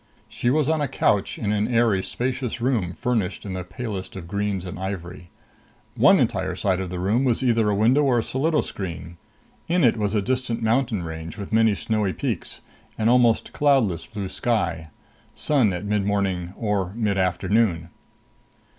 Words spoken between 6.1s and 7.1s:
entire side of the